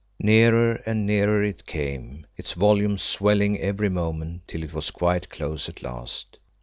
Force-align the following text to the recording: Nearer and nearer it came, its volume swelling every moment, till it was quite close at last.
Nearer 0.19 0.81
and 0.87 1.05
nearer 1.05 1.43
it 1.43 1.67
came, 1.67 2.25
its 2.35 2.53
volume 2.53 2.97
swelling 2.97 3.59
every 3.59 3.87
moment, 3.89 4.41
till 4.47 4.63
it 4.63 4.73
was 4.73 4.89
quite 4.89 5.29
close 5.29 5.69
at 5.69 5.83
last. 5.83 6.39